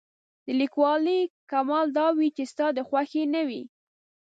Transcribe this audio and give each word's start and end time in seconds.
د 0.45 0.47
لیکوالۍ 0.61 1.21
کمال 1.51 1.85
دا 1.97 2.07
وي 2.17 2.27
چې 2.35 2.43
ستا 2.51 2.67
د 2.77 2.79
خوښې 2.87 3.23
نه 3.33 3.41
وي. 3.47 3.63